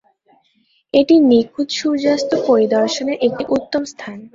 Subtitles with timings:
[0.93, 4.17] এটি নিখুঁত সূর্যাস্ত পরিদর্শনের একটি উত্তম স্থান।